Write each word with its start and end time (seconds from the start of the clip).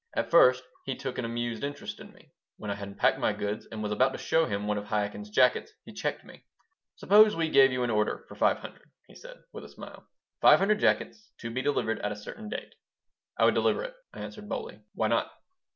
At 0.15 0.31
first 0.31 0.63
he 0.87 0.95
took 0.95 1.19
an 1.19 1.25
amused 1.25 1.63
interest 1.63 1.99
in 1.99 2.11
me. 2.11 2.31
When 2.57 2.71
I 2.71 2.73
had 2.73 2.87
unpacked 2.87 3.19
my 3.19 3.33
goods 3.33 3.67
and 3.71 3.83
was 3.83 3.91
about 3.91 4.13
to 4.13 4.17
show 4.17 4.47
him 4.47 4.65
one 4.65 4.79
of 4.79 4.87
Chaikin's 4.87 5.29
jackets 5.29 5.73
he 5.85 5.93
checked 5.93 6.25
me 6.25 6.43
"Suppose 6.95 7.35
we 7.35 7.51
gave 7.51 7.71
you 7.71 7.83
an 7.83 7.91
order 7.91 8.25
for 8.27 8.33
five 8.33 8.57
hundred," 8.57 8.89
he 9.07 9.13
said, 9.13 9.43
with 9.53 9.63
a 9.63 9.69
smile; 9.69 10.07
"five 10.41 10.57
hundred 10.57 10.79
jackets 10.79 11.29
to 11.41 11.51
be 11.51 11.61
delivered 11.61 11.99
at 11.99 12.11
a 12.11 12.15
certain 12.15 12.49
date." 12.49 12.73
"I 13.37 13.45
would 13.45 13.53
deliver 13.53 13.83
it," 13.83 13.93
I 14.11 14.21
answered, 14.21 14.49
boldly. 14.49 14.79
"Why 14.95 15.05
not?" 15.07 15.31